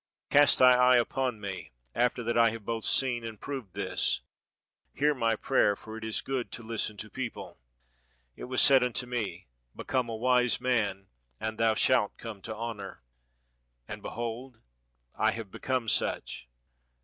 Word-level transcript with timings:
Cast 0.31 0.57
thy 0.57 0.71
eye 0.71 0.97
upon 0.97 1.39
me 1.39 1.73
after 1.93 2.23
that 2.23 2.33
45 2.35 2.35
EGYPT 2.35 2.47
I 2.49 2.53
have 2.53 2.65
both 2.65 2.85
seen 2.85 3.23
and 3.23 3.39
proved 3.39 3.75
this. 3.75 4.21
Hear 4.93 5.13
my 5.13 5.35
prayer, 5.35 5.75
for 5.75 5.95
it 5.95 6.03
is 6.03 6.21
good 6.21 6.51
to 6.53 6.63
listen 6.63 6.97
to 6.97 7.09
people. 7.11 7.59
It 8.35 8.45
was 8.45 8.63
said 8.63 8.81
iinto 8.81 9.07
me,' 9.07 9.45
Become 9.75 10.09
a 10.09 10.15
wise 10.15 10.59
man, 10.59 11.05
and 11.39 11.59
thou 11.59 11.75
shalt 11.75 12.17
come 12.17 12.41
to 12.41 12.55
honor,' 12.55 13.03
and 13.87 14.01
behold 14.01 14.57
I 15.13 15.33
have 15.33 15.51
become 15.51 15.87
such." 15.87 16.49